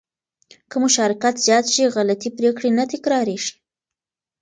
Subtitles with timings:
[0.69, 3.53] که مشارکت زیات شي، غلطې پرېکړې نه تکرارېږي.